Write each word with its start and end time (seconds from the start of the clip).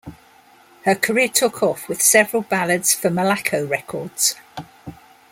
Her 0.85 0.95
career 0.95 1.27
took 1.27 1.61
off 1.61 1.87
with 1.87 2.01
several 2.01 2.41
ballads 2.41 2.91
for 2.91 3.11
Malaco 3.11 3.69
Records. 3.69 4.33